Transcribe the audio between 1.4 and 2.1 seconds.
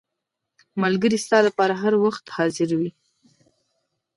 لپاره هر